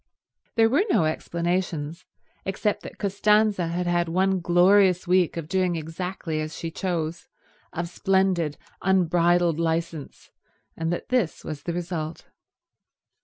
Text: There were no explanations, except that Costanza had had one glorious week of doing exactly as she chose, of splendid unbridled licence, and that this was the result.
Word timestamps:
There 0.55 0.67
were 0.67 0.83
no 0.89 1.05
explanations, 1.05 2.05
except 2.43 2.81
that 2.81 2.97
Costanza 2.97 3.67
had 3.67 3.85
had 3.85 4.09
one 4.09 4.39
glorious 4.39 5.05
week 5.07 5.37
of 5.37 5.47
doing 5.47 5.75
exactly 5.75 6.41
as 6.41 6.57
she 6.57 6.71
chose, 6.71 7.27
of 7.71 7.87
splendid 7.87 8.57
unbridled 8.81 9.59
licence, 9.59 10.31
and 10.75 10.91
that 10.91 11.09
this 11.09 11.43
was 11.43 11.61
the 11.61 11.73
result. 11.73 12.25